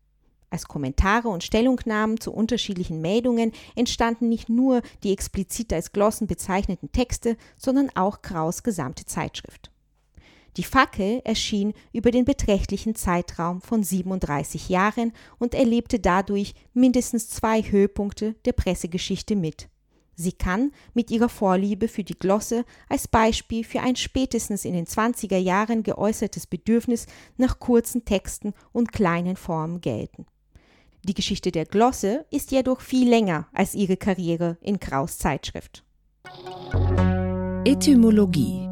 Als 0.53 0.67
Kommentare 0.67 1.29
und 1.29 1.43
Stellungnahmen 1.43 2.19
zu 2.19 2.31
unterschiedlichen 2.31 3.01
Meldungen 3.01 3.53
entstanden 3.75 4.29
nicht 4.29 4.49
nur 4.49 4.83
die 5.01 5.11
explizit 5.11 5.73
als 5.73 5.93
Glossen 5.93 6.27
bezeichneten 6.27 6.91
Texte, 6.91 7.37
sondern 7.57 7.89
auch 7.95 8.21
Kraus 8.21 8.61
gesamte 8.61 9.03
Zeitschrift. 9.05 9.71
Die 10.57 10.63
Fackel 10.63 11.21
erschien 11.23 11.73
über 11.91 12.11
den 12.11 12.23
beträchtlichen 12.23 12.93
Zeitraum 12.93 13.61
von 13.61 13.81
37 13.81 14.69
Jahren 14.69 15.11
und 15.39 15.55
erlebte 15.55 15.99
dadurch 15.99 16.53
mindestens 16.75 17.29
zwei 17.29 17.63
Höhepunkte 17.63 18.35
der 18.45 18.53
Pressegeschichte 18.53 19.35
mit 19.35 19.69
Sie 20.15 20.33
kann 20.33 20.71
mit 20.93 21.09
ihrer 21.09 21.29
Vorliebe 21.29 21.87
für 21.87 22.03
die 22.03 22.17
Glosse 22.17 22.65
als 22.87 23.07
Beispiel 23.07 23.63
für 23.63 23.81
ein 23.81 23.95
spätestens 23.95 24.65
in 24.65 24.73
den 24.73 24.85
20er 24.85 25.37
Jahren 25.37 25.81
geäußertes 25.81 26.45
Bedürfnis 26.45 27.07
nach 27.37 27.57
kurzen 27.57 28.05
Texten 28.05 28.53
und 28.71 28.91
kleinen 28.91 29.35
Formen 29.35 29.81
gelten. 29.81 30.27
Die 31.05 31.13
Geschichte 31.13 31.51
der 31.51 31.65
Glosse 31.65 32.25
ist 32.31 32.51
jedoch 32.51 32.79
viel 32.79 33.09
länger 33.09 33.49
als 33.51 33.75
ihre 33.75 33.97
Karriere 33.97 34.57
in 34.61 34.79
Kraus 34.79 35.17
Zeitschrift. 35.17 35.83
Etymologie 37.65 38.69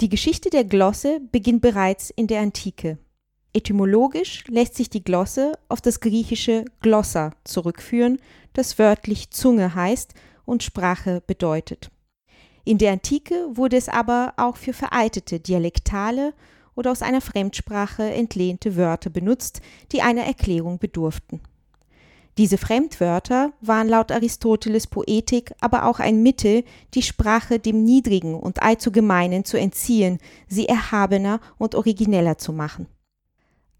Die 0.00 0.08
Geschichte 0.08 0.48
der 0.48 0.64
Glosse 0.64 1.20
beginnt 1.30 1.60
bereits 1.60 2.08
in 2.08 2.28
der 2.28 2.40
Antike. 2.40 2.96
Etymologisch 3.52 4.44
lässt 4.46 4.74
sich 4.74 4.88
die 4.88 5.04
Glosse 5.04 5.58
auf 5.68 5.82
das 5.82 6.00
griechische 6.00 6.64
Glossa 6.80 7.32
zurückführen, 7.44 8.18
das 8.54 8.78
wörtlich 8.78 9.30
Zunge 9.30 9.74
heißt 9.74 10.14
und 10.46 10.62
Sprache 10.62 11.22
bedeutet. 11.26 11.90
In 12.64 12.78
der 12.78 12.92
Antike 12.92 13.48
wurde 13.52 13.76
es 13.76 13.90
aber 13.90 14.32
auch 14.38 14.56
für 14.56 14.72
veraltete 14.72 15.40
dialektale 15.40 16.32
oder 16.74 16.90
aus 16.90 17.02
einer 17.02 17.20
Fremdsprache 17.20 18.02
entlehnte 18.02 18.76
Wörter 18.76 19.10
benutzt, 19.10 19.60
die 19.92 20.02
einer 20.02 20.22
Erklärung 20.22 20.78
bedurften. 20.78 21.40
Diese 22.38 22.58
Fremdwörter 22.58 23.52
waren 23.60 23.88
laut 23.88 24.12
Aristoteles 24.12 24.86
Poetik 24.86 25.52
aber 25.60 25.84
auch 25.84 26.00
ein 26.00 26.22
Mittel, 26.22 26.64
die 26.94 27.02
Sprache 27.02 27.58
dem 27.58 27.84
Niedrigen 27.84 28.34
und 28.34 28.62
allzu 28.62 28.92
Gemeinen 28.92 29.44
zu 29.44 29.58
entziehen, 29.58 30.18
sie 30.48 30.66
erhabener 30.66 31.40
und 31.58 31.74
origineller 31.74 32.38
zu 32.38 32.52
machen. 32.52 32.86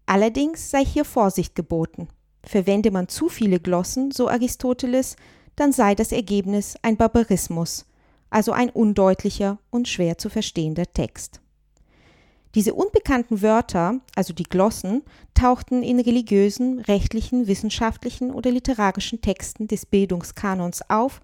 Allerdings 0.05 0.69
sei 0.69 0.85
hier 0.85 1.05
Vorsicht 1.05 1.55
geboten. 1.55 2.09
Verwende 2.43 2.91
man 2.91 3.07
zu 3.07 3.29
viele 3.29 3.59
Glossen, 3.59 4.11
so 4.11 4.27
Aristoteles, 4.27 5.15
dann 5.55 5.71
sei 5.71 5.95
das 5.95 6.11
Ergebnis 6.11 6.75
ein 6.81 6.97
Barbarismus, 6.97 7.85
also 8.29 8.51
ein 8.51 8.69
undeutlicher 8.69 9.59
und 9.69 9.87
schwer 9.87 10.17
zu 10.17 10.29
verstehender 10.29 10.91
Text. 10.91 11.41
Diese 12.53 12.73
unbekannten 12.73 13.41
Wörter, 13.41 14.01
also 14.15 14.33
die 14.33 14.43
Glossen, 14.43 15.03
tauchten 15.33 15.83
in 15.83 15.99
religiösen, 15.99 16.79
rechtlichen, 16.79 17.47
wissenschaftlichen 17.47 18.31
oder 18.31 18.51
literarischen 18.51 19.21
Texten 19.21 19.67
des 19.67 19.85
Bildungskanons 19.85 20.89
auf 20.89 21.21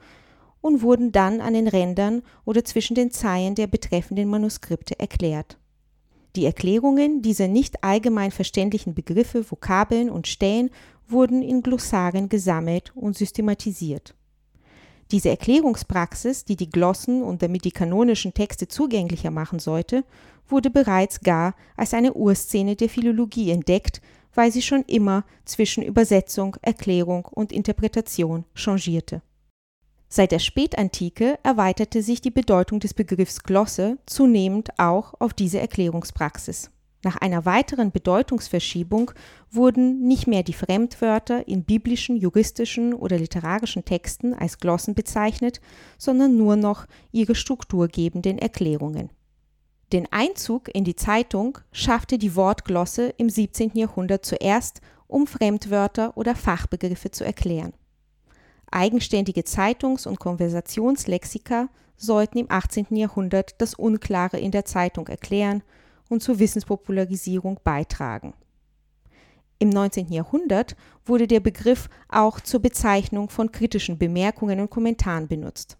und 0.61 0.81
wurden 0.81 1.11
dann 1.11 1.41
an 1.41 1.53
den 1.53 1.67
Rändern 1.67 2.23
oder 2.45 2.63
zwischen 2.63 2.95
den 2.95 3.11
Zeilen 3.11 3.55
der 3.55 3.67
betreffenden 3.67 4.29
Manuskripte 4.29 4.99
erklärt. 4.99 5.57
Die 6.35 6.45
Erklärungen 6.45 7.21
dieser 7.21 7.47
nicht 7.47 7.83
allgemein 7.83 8.31
verständlichen 8.31 8.93
Begriffe, 8.93 9.49
Vokabeln 9.49 10.09
und 10.09 10.27
Stellen 10.27 10.69
wurden 11.07 11.41
in 11.41 11.63
Glossaren 11.63 12.29
gesammelt 12.29 12.91
und 12.95 13.17
systematisiert. 13.17 14.13
Diese 15.11 15.29
Erklärungspraxis, 15.29 16.43
die 16.43 16.57
die 16.57 16.69
Glossen 16.69 17.23
und 17.23 17.41
damit 17.41 17.63
die 17.63 17.71
kanonischen 17.71 18.33
Texte 18.33 18.67
zugänglicher 18.67 19.31
machen 19.31 19.59
sollte, 19.59 20.03
wurde 20.49 20.69
bereits 20.69 21.21
gar 21.21 21.55
als 21.75 21.93
eine 21.93 22.13
Urszene 22.13 22.75
der 22.75 22.89
Philologie 22.89 23.51
entdeckt, 23.51 24.01
weil 24.33 24.51
sie 24.51 24.61
schon 24.61 24.83
immer 24.83 25.23
zwischen 25.45 25.83
Übersetzung, 25.83 26.57
Erklärung 26.61 27.25
und 27.25 27.51
Interpretation 27.51 28.45
changierte. 28.53 29.21
Seit 30.09 30.31
der 30.31 30.39
Spätantike 30.39 31.39
erweiterte 31.43 32.01
sich 32.01 32.21
die 32.21 32.31
Bedeutung 32.31 32.79
des 32.79 32.93
Begriffs 32.93 33.43
Glosse 33.43 33.97
zunehmend 34.05 34.69
auch 34.77 35.13
auf 35.19 35.33
diese 35.33 35.59
Erklärungspraxis. 35.59 36.69
Nach 37.03 37.15
einer 37.17 37.45
weiteren 37.45 37.91
Bedeutungsverschiebung 37.91 39.11
wurden 39.51 40.07
nicht 40.07 40.25
mehr 40.27 40.43
die 40.43 40.53
Fremdwörter 40.53 41.47
in 41.47 41.63
biblischen, 41.63 42.17
juristischen 42.17 42.93
oder 42.93 43.17
literarischen 43.17 43.85
Texten 43.85 44.33
als 44.33 44.57
Glossen 44.57 44.95
bezeichnet, 44.95 45.61
sondern 45.97 46.37
nur 46.37 46.55
noch 46.55 46.87
ihre 47.11 47.35
strukturgebenden 47.35 48.39
Erklärungen. 48.39 49.11
Den 49.93 50.11
Einzug 50.11 50.73
in 50.75 50.83
die 50.83 50.95
Zeitung 50.95 51.59
schaffte 51.71 52.17
die 52.17 52.35
Wortglosse 52.35 53.13
im 53.17 53.29
17. 53.29 53.71
Jahrhundert 53.75 54.25
zuerst, 54.25 54.81
um 55.07 55.27
Fremdwörter 55.27 56.17
oder 56.17 56.35
Fachbegriffe 56.35 57.11
zu 57.11 57.23
erklären. 57.23 57.73
Eigenständige 58.69 59.45
Zeitungs- 59.45 60.07
und 60.07 60.19
Konversationslexika 60.19 61.69
sollten 61.95 62.39
im 62.39 62.47
18. 62.49 62.87
Jahrhundert 62.97 63.61
das 63.61 63.75
Unklare 63.75 64.39
in 64.39 64.51
der 64.51 64.65
Zeitung 64.65 65.07
erklären 65.07 65.63
und 66.09 66.21
zur 66.21 66.39
Wissenspopularisierung 66.39 67.59
beitragen. 67.63 68.33
Im 69.59 69.69
19. 69.69 70.11
Jahrhundert 70.11 70.75
wurde 71.05 71.27
der 71.27 71.39
Begriff 71.39 71.89
auch 72.09 72.39
zur 72.39 72.61
Bezeichnung 72.61 73.29
von 73.29 73.51
kritischen 73.51 73.97
Bemerkungen 73.97 74.59
und 74.59 74.69
Kommentaren 74.69 75.27
benutzt. 75.27 75.77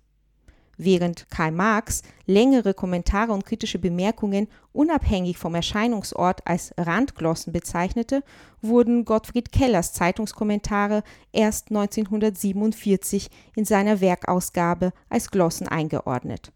Während 0.80 1.30
Karl 1.32 1.52
Marx 1.52 2.04
längere 2.28 2.76
Kommentare 2.76 3.34
und 3.34 3.46
kritische 3.46 3.80
Bemerkungen 3.80 4.48
unabhängig 4.74 5.38
vom 5.38 5.56
Erscheinungsort 5.56 6.46
als 6.46 6.72
Randglossen 6.78 7.52
bezeichnete, 7.52 8.24
wurden 8.62 9.04
Gottfried 9.04 9.52
Kellers 9.52 9.94
Zeitungskommentare 9.94 11.04
erst 11.32 11.70
1947 11.70 13.30
in 13.56 13.66
seiner 13.66 14.02
Werkausgabe 14.02 14.94
als 15.10 15.32
Glossen 15.32 15.68
eingeordnet. 15.68 16.52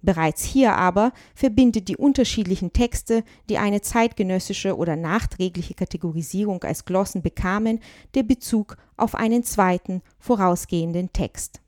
Bereits 0.00 0.44
hier 0.44 0.76
aber 0.76 1.12
verbindet 1.34 1.88
die 1.88 1.96
unterschiedlichen 1.96 2.72
Texte, 2.72 3.24
die 3.48 3.58
eine 3.58 3.80
zeitgenössische 3.80 4.76
oder 4.76 4.94
nachträgliche 4.94 5.74
Kategorisierung 5.74 6.62
als 6.62 6.84
Glossen 6.84 7.22
bekamen, 7.22 7.80
der 8.14 8.22
Bezug 8.22 8.76
auf 8.96 9.14
einen 9.14 9.42
zweiten, 9.42 10.02
vorausgehenden 10.18 11.12
Text. 11.12 11.60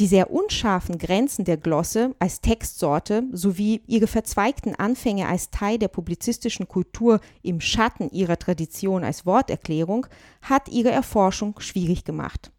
Die 0.00 0.08
sehr 0.08 0.32
unscharfen 0.32 0.98
Grenzen 0.98 1.44
der 1.44 1.56
Glosse 1.56 2.16
als 2.18 2.40
Textsorte 2.40 3.22
sowie 3.30 3.80
ihre 3.86 4.08
verzweigten 4.08 4.74
Anfänge 4.74 5.28
als 5.28 5.50
Teil 5.50 5.78
der 5.78 5.86
publizistischen 5.86 6.66
Kultur 6.66 7.20
im 7.42 7.60
Schatten 7.60 8.10
ihrer 8.10 8.36
Tradition 8.36 9.04
als 9.04 9.24
Worterklärung 9.24 10.08
hat 10.42 10.68
ihre 10.68 10.90
Erforschung 10.90 11.60
schwierig 11.60 12.04
gemacht. 12.04 12.50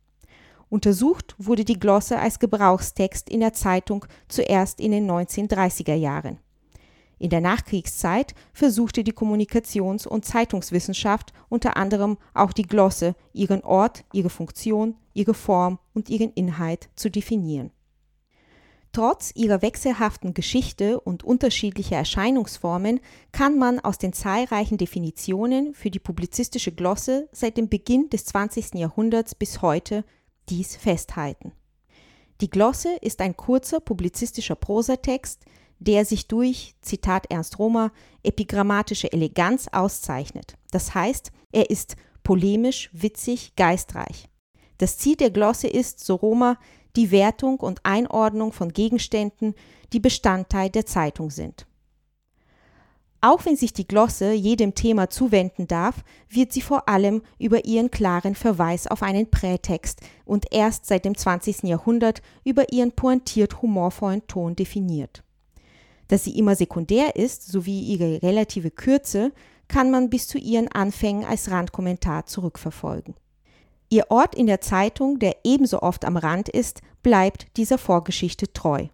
Untersucht 0.76 1.36
wurde 1.38 1.64
die 1.64 1.80
Glosse 1.80 2.20
als 2.20 2.38
Gebrauchstext 2.38 3.30
in 3.30 3.40
der 3.40 3.54
Zeitung 3.54 4.06
zuerst 4.28 4.82
in 4.82 4.92
den 4.92 5.10
1930er 5.10 5.94
Jahren. 5.94 6.38
In 7.18 7.30
der 7.30 7.40
Nachkriegszeit 7.40 8.36
versuchte 8.52 9.06
die 9.06 9.14
Kommunikations- 9.14 10.06
und 10.06 10.26
Zeitungswissenschaft 10.26 11.32
unter 11.48 11.78
anderem 11.78 12.18
auch 12.34 12.52
die 12.52 12.68
Glosse, 12.68 13.16
ihren 13.32 13.64
Ort, 13.64 14.04
ihre 14.12 14.30
Funktion, 14.30 14.96
ihre 15.14 15.34
Form 15.34 15.80
und 15.94 16.10
ihren 16.10 16.34
Inhalt 16.34 16.90
zu 16.98 17.10
definieren. 17.10 17.72
Trotz 18.92 19.32
ihrer 19.34 19.62
wechselhaften 19.62 20.34
Geschichte 20.34 21.00
und 21.00 21.24
unterschiedlicher 21.24 21.96
Erscheinungsformen 21.96 23.00
kann 23.32 23.58
man 23.58 23.80
aus 23.80 23.98
den 23.98 24.12
zahlreichen 24.12 24.78
Definitionen 24.78 25.74
für 25.74 25.90
die 25.90 26.00
publizistische 26.00 26.74
Glosse 26.74 27.30
seit 27.32 27.56
dem 27.56 27.70
Beginn 27.70 28.10
des 28.10 28.26
20. 28.26 28.76
Jahrhunderts 28.76 29.36
bis 29.36 29.62
heute 29.62 30.04
dies 30.50 30.76
festhalten. 30.76 31.52
Die 32.42 32.50
Glosse 32.50 32.96
ist 33.02 33.22
ein 33.22 33.38
kurzer 33.38 33.80
publizistischer 33.80 34.56
Prosatext, 34.56 35.46
der 35.80 36.06
sich 36.06 36.28
durch, 36.28 36.76
Zitat 36.82 37.32
Ernst 37.32 37.60
Romer, 37.60 37.92
epigrammatische 38.24 39.12
Eleganz 39.12 39.68
auszeichnet. 39.72 40.58
Das 40.72 40.94
heißt, 40.94 41.32
er 41.52 41.70
ist 41.70 41.96
polemisch, 42.24 42.90
witzig, 42.92 43.56
geistreich. 43.56 44.30
Das 44.78 44.98
Ziel 44.98 45.16
der 45.16 45.32
Glosse 45.32 45.68
ist, 45.68 46.04
so 46.04 46.16
Romer, 46.16 46.58
die 46.96 47.12
Wertung 47.12 47.60
und 47.60 47.80
Einordnung 47.84 48.52
von 48.52 48.74
Gegenständen, 48.74 49.54
die 49.94 50.00
Bestandteil 50.00 50.70
der 50.70 50.86
Zeitung 50.86 51.30
sind. 51.30 51.68
Auch 53.26 53.44
wenn 53.44 53.56
sich 53.56 53.74
die 53.74 53.88
Glosse 53.88 54.34
jedem 54.34 54.76
Thema 54.76 55.10
zuwenden 55.10 55.66
darf, 55.66 56.04
wird 56.30 56.54
sie 56.54 56.62
vor 56.62 56.88
allem 56.88 57.24
über 57.40 57.66
ihren 57.66 57.90
klaren 57.90 58.36
Verweis 58.36 58.86
auf 58.86 59.02
einen 59.02 59.32
Prätext 59.32 60.02
und 60.26 60.46
erst 60.52 60.86
seit 60.86 61.06
dem 61.06 61.18
20. 61.18 61.64
Jahrhundert 61.64 62.22
über 62.44 62.72
ihren 62.72 62.92
pointiert 62.92 63.64
humorvollen 63.64 64.28
Ton 64.28 64.56
definiert. 64.56 65.24
Dass 66.08 66.24
sie 66.24 66.38
immer 66.38 66.56
sekundär 66.56 67.16
ist, 67.16 67.48
sowie 67.48 67.80
ihre 67.80 68.22
relative 68.22 68.70
Kürze, 68.70 69.32
kann 69.68 69.90
man 69.90 70.12
bis 70.12 70.28
zu 70.28 70.38
ihren 70.38 70.68
Anfängen 70.68 71.26
als 71.26 71.50
Randkommentar 71.50 72.28
zurückverfolgen. 72.28 73.16
Ihr 73.90 74.12
Ort 74.12 74.36
in 74.36 74.46
der 74.46 74.62
Zeitung, 74.62 75.18
der 75.18 75.38
ebenso 75.44 75.82
oft 75.82 76.06
am 76.06 76.18
Rand 76.18 76.48
ist, 76.48 76.84
bleibt 77.02 77.58
dieser 77.58 77.80
Vorgeschichte 77.80 78.54
treu. 78.54 78.86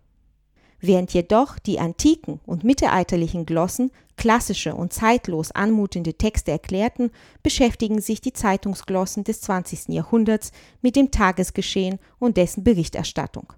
Während 0.81 1.13
jedoch 1.13 1.59
die 1.59 1.79
antiken 1.79 2.39
und 2.45 2.63
mittelalterlichen 2.63 3.45
Glossen 3.45 3.91
klassische 4.17 4.75
und 4.75 4.91
zeitlos 4.91 5.51
anmutende 5.51 6.15
Texte 6.15 6.51
erklärten, 6.51 7.11
beschäftigen 7.43 8.01
sich 8.01 8.19
die 8.19 8.33
Zeitungsglossen 8.33 9.23
des 9.23 9.41
20. 9.41 9.89
Jahrhunderts 9.89 10.51
mit 10.81 10.95
dem 10.95 11.11
Tagesgeschehen 11.11 11.99
und 12.17 12.37
dessen 12.37 12.63
Berichterstattung. 12.63 13.53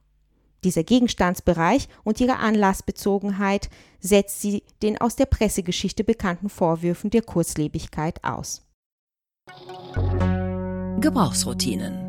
Dieser 0.65 0.83
Gegenstandsbereich 0.83 1.87
und 2.03 2.19
ihre 2.21 2.37
Anlassbezogenheit 2.37 3.69
setzt 3.99 4.41
sie 4.41 4.63
den 4.81 4.99
aus 4.99 5.15
der 5.15 5.25
Pressegeschichte 5.25 6.03
bekannten 6.03 6.49
Vorwürfen 6.49 7.09
der 7.09 7.21
Kurzlebigkeit 7.21 8.23
aus. 8.23 8.65
Gebrauchsroutinen 10.99 12.02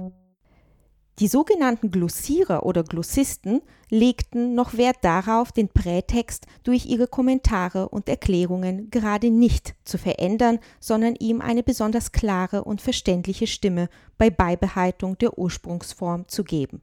Die 1.20 1.28
sogenannten 1.28 1.92
Glossierer 1.92 2.66
oder 2.66 2.82
Glossisten 2.82 3.62
legten 3.88 4.56
noch 4.56 4.76
Wert 4.76 4.96
darauf, 5.02 5.52
den 5.52 5.68
Prätext 5.68 6.46
durch 6.64 6.86
ihre 6.86 7.06
Kommentare 7.06 7.88
und 7.88 8.08
Erklärungen 8.08 8.90
gerade 8.90 9.30
nicht 9.30 9.76
zu 9.84 9.96
verändern, 9.96 10.58
sondern 10.80 11.14
ihm 11.14 11.40
eine 11.40 11.62
besonders 11.62 12.10
klare 12.10 12.64
und 12.64 12.80
verständliche 12.80 13.46
Stimme 13.46 13.88
bei 14.18 14.28
Beibehaltung 14.28 15.16
der 15.18 15.38
Ursprungsform 15.38 16.26
zu 16.26 16.42
geben. 16.42 16.82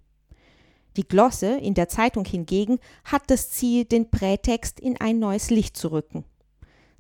Die 0.95 1.07
Glosse 1.07 1.57
in 1.57 1.73
der 1.73 1.89
Zeitung 1.89 2.23
hingegen 2.23 2.79
hat 3.03 3.23
das 3.27 3.49
Ziel, 3.49 3.83
den 3.83 4.09
Prätext 4.11 4.79
in 4.79 4.99
ein 4.99 5.19
neues 5.19 5.49
Licht 5.49 5.75
zu 5.75 5.91
rücken. 5.91 6.23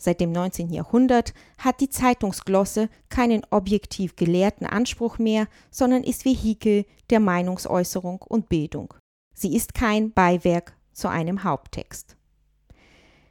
Seit 0.03 0.19
dem 0.19 0.31
19. 0.31 0.73
Jahrhundert 0.73 1.31
hat 1.59 1.79
die 1.79 1.91
Zeitungsglosse 1.91 2.89
keinen 3.09 3.43
objektiv 3.51 4.15
gelehrten 4.15 4.65
Anspruch 4.65 5.19
mehr, 5.19 5.47
sondern 5.69 6.03
ist 6.03 6.25
Vehikel 6.25 6.85
der 7.11 7.19
Meinungsäußerung 7.19 8.19
und 8.23 8.49
Bildung. 8.49 8.95
Sie 9.35 9.55
ist 9.55 9.75
kein 9.75 10.11
Beiwerk 10.11 10.75
zu 10.91 11.07
einem 11.07 11.43
Haupttext. 11.43 12.15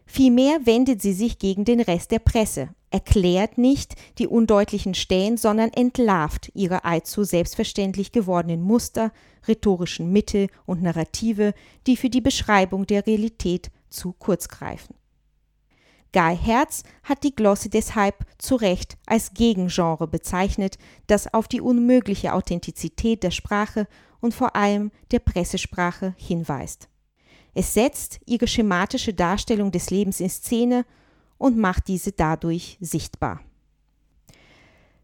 Vielmehr 0.07 0.65
wendet 0.65 1.03
sie 1.03 1.13
sich 1.13 1.41
gegen 1.41 1.65
den 1.65 1.81
Rest 1.81 2.13
der 2.13 2.21
Presse, 2.21 2.69
erklärt 2.93 3.59
nicht 3.59 3.97
die 4.19 4.29
undeutlichen 4.29 4.95
Stellen, 4.95 5.39
sondern 5.39 5.71
entlarvt 5.71 6.53
ihre 6.55 6.85
allzu 6.85 7.25
selbstverständlich 7.25 8.13
gewordenen 8.13 8.63
Muster, 8.63 9.11
rhetorischen 9.49 10.13
Mittel 10.13 10.47
und 10.67 10.83
Narrative, 10.83 11.53
die 11.89 11.97
für 11.97 12.11
die 12.11 12.21
Beschreibung 12.21 12.87
der 12.87 13.09
Realität 13.09 13.73
zu 13.89 14.13
kurz 14.13 14.47
greifen. 14.47 14.95
Guy 16.13 16.37
Herz 16.37 16.83
hat 17.05 17.23
die 17.23 17.35
Glosse 17.35 17.69
deshalb 17.69 18.27
zu 18.39 18.57
Recht 18.57 18.97
als 19.07 19.33
Gegengenre 19.35 20.09
bezeichnet, 20.09 20.79
das 21.07 21.33
auf 21.33 21.47
die 21.47 21.61
unmögliche 21.61 22.33
Authentizität 22.33 23.23
der 23.23 23.31
Sprache 23.31 23.87
und 24.21 24.35
vor 24.35 24.57
allem 24.57 24.91
der 25.13 25.21
Pressesprache 25.21 26.15
hinweist. 26.17 26.89
Es 27.55 27.75
setzt 27.75 28.21
ihre 28.27 28.47
schematische 28.47 29.15
Darstellung 29.15 29.73
des 29.73 29.91
Lebens 29.91 30.21
in 30.21 30.31
Szene 30.31 30.85
und 31.39 31.57
macht 31.57 31.89
diese 31.89 32.13
dadurch 32.13 32.77
sichtbar. 32.81 33.41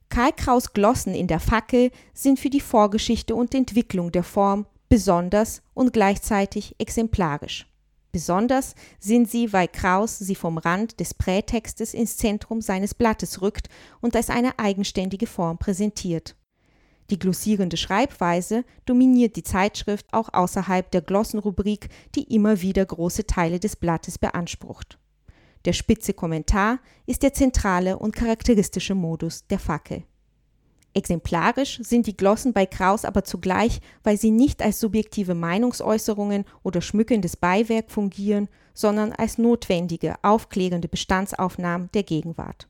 Karl 0.09 0.33
Kraus 0.33 0.73
Glossen 0.73 1.15
in 1.15 1.27
der 1.27 1.41
Fackel 1.41 1.91
sind 2.15 2.39
für 2.39 2.51
die 2.51 2.61
Vorgeschichte 2.61 3.35
und 3.35 3.55
Entwicklung 3.55 4.13
der 4.13 4.23
Form 4.23 4.67
besonders 4.89 5.63
und 5.75 5.93
gleichzeitig 5.93 6.77
exemplarisch. 6.79 7.67
Besonders 8.13 8.75
sind 8.99 9.31
sie, 9.31 9.53
weil 9.53 9.69
Kraus 9.69 10.19
sie 10.19 10.35
vom 10.35 10.59
Rand 10.59 11.01
des 11.01 11.15
Prätextes 11.15 11.95
ins 11.95 12.17
Zentrum 12.17 12.61
seines 12.61 12.95
Blattes 12.95 13.43
rückt 13.43 13.69
und 14.01 14.17
als 14.17 14.31
eine 14.31 14.59
eigenständige 14.59 15.27
Form 15.27 15.59
präsentiert. 15.59 16.37
Die 17.11 17.19
glossierende 17.19 17.77
Schreibweise 17.77 18.65
dominiert 18.85 19.37
die 19.37 19.45
Zeitschrift 19.45 20.07
auch 20.13 20.33
außerhalb 20.33 20.91
der 20.91 21.03
Glossenrubrik, 21.03 21.89
die 22.15 22.35
immer 22.35 22.63
wieder 22.63 22.85
große 22.85 23.27
Teile 23.27 23.61
des 23.61 23.77
Blattes 23.77 24.19
beansprucht. 24.19 24.99
Der 25.65 25.73
spitze 25.73 26.15
Kommentar 26.15 26.79
ist 27.07 27.23
der 27.23 27.33
zentrale 27.33 27.99
und 27.99 28.15
charakteristische 28.15 28.95
Modus 28.95 29.47
der 29.47 29.59
Fackel. 29.59 30.05
Exemplarisch 30.97 31.79
sind 31.83 32.07
die 32.07 32.17
Glossen 32.17 32.55
bei 32.55 32.65
Kraus 32.65 33.05
aber 33.05 33.23
zugleich, 33.23 33.81
weil 34.03 34.17
sie 34.17 34.31
nicht 34.31 34.63
als 34.63 34.81
subjektive 34.81 35.35
Meinungsäußerungen 35.35 36.47
oder 36.63 36.81
schmückendes 36.81 37.37
Beiwerk 37.37 37.91
fungieren, 37.91 38.49
sondern 38.73 39.13
als 39.13 39.37
notwendige, 39.37 40.15
aufklärende 40.23 40.89
Bestandsaufnahmen 40.89 41.91
der 41.93 42.03
Gegenwart. 42.03 42.67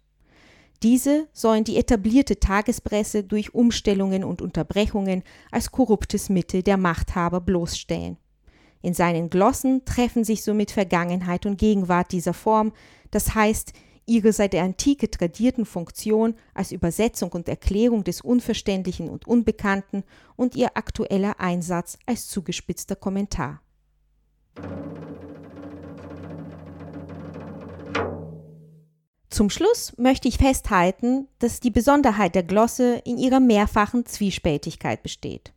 Diese 0.83 1.29
sollen 1.33 1.63
die 1.63 1.77
etablierte 1.77 2.41
Tagespresse 2.41 3.23
durch 3.23 3.55
Umstellungen 3.55 4.25
und 4.25 4.43
Unterbrechungen 4.43 5.23
als 5.53 5.71
korruptes 5.71 6.29
Mittel 6.29 6.65
der 6.65 6.79
Machthaber 6.79 7.41
bloßstellen. 7.41 8.17
In 8.83 8.93
seinen 8.93 9.31
Glossen 9.31 9.85
treffen 9.85 10.25
sich 10.25 10.43
somit 10.43 10.73
Vergangenheit 10.73 11.47
und 11.47 11.59
Gegenwart 11.59 12.11
dieser 12.11 12.35
Form, 12.35 12.73
das 13.13 13.37
heißt, 13.37 13.73
ihre 14.07 14.33
seit 14.33 14.53
der 14.53 14.63
Antike 14.63 15.11
tradierten 15.11 15.67
Funktion 15.67 16.35
als 16.55 16.73
Übersetzung 16.73 17.33
und 17.33 17.49
Erklärung 17.49 18.05
des 18.05 18.21
Unverständlichen 18.21 19.11
und 19.11 19.27
Unbekannten 19.27 20.05
und 20.37 20.55
ihr 20.55 20.77
aktueller 20.77 21.41
Einsatz 21.41 21.99
als 22.07 22.29
zugespitzter 22.29 22.97
Kommentar. 22.97 23.61
Zum 29.29 29.51
Schluss 29.51 29.93
möchte 29.99 30.29
ich 30.29 30.39
festhalten, 30.39 31.29
dass 31.41 31.61
die 31.61 31.71
Besonderheit 31.71 32.35
der 32.35 32.43
Glosse 32.43 33.03
in 33.05 33.19
ihrer 33.19 33.41
mehrfachen 33.41 34.07
Zwiespältigkeit 34.07 35.03
besteht. 35.03 35.53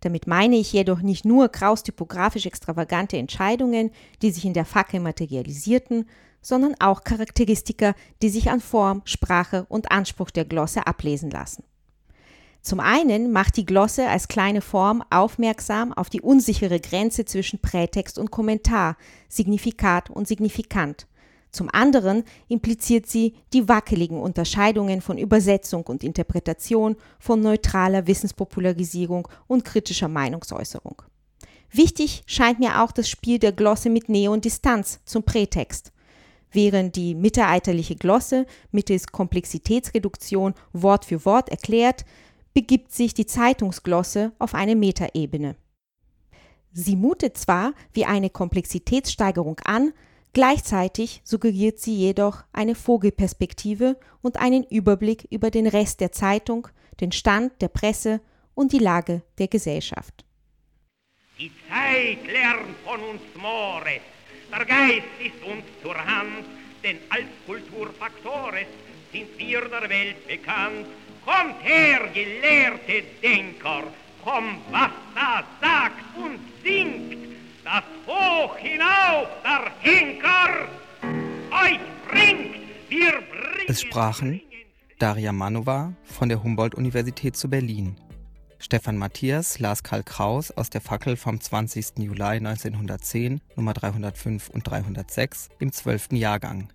Damit 0.00 0.26
meine 0.26 0.56
ich 0.56 0.72
jedoch 0.72 1.02
nicht 1.02 1.24
nur 1.24 1.48
kraus 1.48 1.82
typografisch 1.82 2.46
extravagante 2.46 3.16
Entscheidungen, 3.16 3.90
die 4.22 4.30
sich 4.30 4.44
in 4.44 4.54
der 4.54 4.64
Fackel 4.64 5.00
materialisierten, 5.00 6.08
sondern 6.46 6.76
auch 6.78 7.02
Charakteristika, 7.02 7.96
die 8.22 8.28
sich 8.28 8.50
an 8.50 8.60
Form, 8.60 9.02
Sprache 9.04 9.66
und 9.68 9.90
Anspruch 9.90 10.30
der 10.30 10.44
Glosse 10.44 10.86
ablesen 10.86 11.28
lassen. 11.28 11.64
Zum 12.62 12.78
einen 12.78 13.32
macht 13.32 13.56
die 13.56 13.66
Glosse 13.66 14.06
als 14.06 14.28
kleine 14.28 14.60
Form 14.60 15.02
aufmerksam 15.10 15.92
auf 15.92 16.08
die 16.08 16.20
unsichere 16.20 16.78
Grenze 16.78 17.24
zwischen 17.24 17.58
Prätext 17.58 18.16
und 18.16 18.30
Kommentar, 18.30 18.96
Signifikat 19.28 20.08
und 20.08 20.28
Signifikant. 20.28 21.08
Zum 21.50 21.68
anderen 21.72 22.22
impliziert 22.46 23.06
sie 23.06 23.34
die 23.52 23.68
wackeligen 23.68 24.20
Unterscheidungen 24.20 25.00
von 25.00 25.18
Übersetzung 25.18 25.82
und 25.82 26.04
Interpretation, 26.04 26.94
von 27.18 27.40
neutraler 27.40 28.06
Wissenspopularisierung 28.06 29.26
und 29.48 29.64
kritischer 29.64 30.08
Meinungsäußerung. 30.08 31.02
Wichtig 31.72 32.22
scheint 32.26 32.60
mir 32.60 32.84
auch 32.84 32.92
das 32.92 33.08
Spiel 33.08 33.40
der 33.40 33.50
Glosse 33.50 33.90
mit 33.90 34.08
Nähe 34.08 34.30
und 34.30 34.44
Distanz 34.44 35.00
zum 35.04 35.24
Prätext 35.24 35.92
während 36.52 36.96
die 36.96 37.14
mittelalterliche 37.14 37.96
Glosse 37.96 38.46
mittels 38.70 39.08
Komplexitätsreduktion 39.08 40.54
Wort 40.72 41.04
für 41.04 41.24
Wort 41.24 41.48
erklärt, 41.48 42.04
begibt 42.54 42.92
sich 42.92 43.12
die 43.12 43.26
Zeitungsglosse 43.26 44.32
auf 44.38 44.54
eine 44.54 44.76
Metaebene. 44.76 45.56
Sie 46.72 46.96
mutet 46.96 47.36
zwar 47.36 47.72
wie 47.92 48.04
eine 48.04 48.30
Komplexitätssteigerung 48.30 49.60
an, 49.60 49.92
gleichzeitig 50.32 51.22
suggeriert 51.24 51.78
sie 51.78 51.94
jedoch 51.94 52.44
eine 52.52 52.74
Vogelperspektive 52.74 53.98
und 54.22 54.38
einen 54.38 54.62
Überblick 54.64 55.26
über 55.30 55.50
den 55.50 55.66
Rest 55.66 56.00
der 56.00 56.12
Zeitung, 56.12 56.68
den 57.00 57.12
Stand 57.12 57.60
der 57.60 57.68
Presse 57.68 58.20
und 58.54 58.72
die 58.72 58.78
Lage 58.78 59.22
der 59.38 59.48
Gesellschaft. 59.48 60.24
Die 61.38 61.50
Zeit 61.68 62.26
lernt 62.26 62.76
von 62.84 63.00
uns 63.00 63.22
Mores, 63.38 64.00
der 64.50 64.64
Geist 64.64 65.06
ist 65.18 65.42
uns 65.44 65.64
zur 65.82 65.96
Hand, 65.96 66.44
denn 66.82 66.98
als 67.08 67.26
Kulturfaktores 67.46 68.66
sind 69.12 69.38
wir 69.38 69.62
der 69.68 69.88
Welt 69.88 70.26
bekannt. 70.26 70.86
Kommt 71.24 71.62
her, 71.62 72.08
gelehrte 72.14 73.02
Denker, 73.22 73.84
komm, 74.24 74.58
was 74.70 74.90
da 75.14 75.44
sagt 75.60 76.16
und 76.16 76.38
singt, 76.62 77.36
das 77.64 77.82
hoch 78.06 78.56
hinauf 78.58 79.28
der 79.42 79.72
Henker 79.80 80.68
euch 81.50 81.80
bringt, 82.08 82.56
wir 82.88 83.12
bringen... 83.12 83.66
Es 83.66 83.80
sprachen 83.80 84.40
Daria 84.98 85.32
Manova 85.32 85.92
von 86.04 86.28
der 86.28 86.42
Humboldt-Universität 86.42 87.36
zu 87.36 87.50
Berlin, 87.50 87.96
Stefan 88.58 88.96
Matthias 88.96 89.58
las 89.58 89.82
Karl 89.82 90.02
Kraus 90.02 90.50
aus 90.50 90.70
der 90.70 90.80
Fackel 90.80 91.16
vom 91.16 91.40
20. 91.40 91.98
Juli 91.98 92.22
1910, 92.22 93.40
Nummer 93.54 93.74
305 93.74 94.48
und 94.48 94.66
306 94.66 95.50
im 95.58 95.72
12. 95.72 96.12
Jahrgang. 96.12 96.72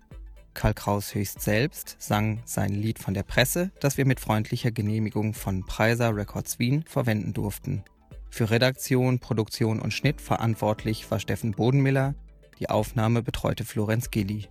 Karl 0.54 0.74
Kraus 0.74 1.14
höchst 1.14 1.40
selbst 1.40 1.96
sang 1.98 2.40
sein 2.44 2.72
Lied 2.72 2.98
von 2.98 3.14
der 3.14 3.24
Presse, 3.24 3.72
das 3.80 3.96
wir 3.96 4.06
mit 4.06 4.20
freundlicher 4.20 4.70
Genehmigung 4.70 5.34
von 5.34 5.66
Preiser 5.66 6.14
Records 6.14 6.58
Wien 6.58 6.84
verwenden 6.86 7.32
durften. 7.32 7.82
Für 8.30 8.50
Redaktion, 8.50 9.18
Produktion 9.18 9.80
und 9.80 9.92
Schnitt 9.92 10.20
verantwortlich 10.20 11.10
war 11.10 11.18
Steffen 11.18 11.50
Bodenmiller, 11.50 12.14
die 12.60 12.70
Aufnahme 12.70 13.22
betreute 13.22 13.64
Florenz 13.64 14.10
Gilli. 14.10 14.48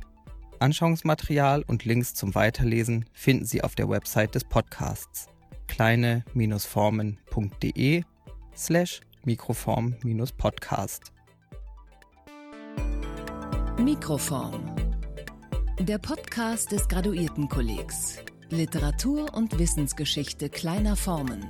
Anschauungsmaterial 0.60 1.64
und 1.66 1.86
Links 1.86 2.14
zum 2.14 2.36
Weiterlesen 2.36 3.06
finden 3.14 3.46
Sie 3.46 3.64
auf 3.64 3.74
der 3.74 3.90
Website 3.90 4.36
des 4.36 4.44
Podcasts 4.44 5.32
kleine-formen.de 5.72 8.04
slash 8.54 9.02
Mikroform-Podcast. 9.24 11.14
Mikroform. 13.80 14.76
Der 15.80 15.98
Podcast 15.98 16.74
des 16.74 16.90
Graduiertenkollegs. 16.90 18.18
Literatur 18.50 19.34
und 19.34 19.58
Wissensgeschichte 19.58 20.50
kleiner 20.50 20.98
Formen. 20.98 21.48